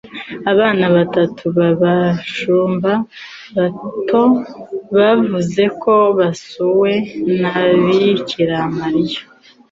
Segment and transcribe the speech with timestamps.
[0.51, 2.91] abana batatu b'abashumba
[3.55, 4.23] bato
[4.97, 6.91] bavuze ko basuwe
[7.41, 7.53] na
[7.85, 9.21] Bikira Mariya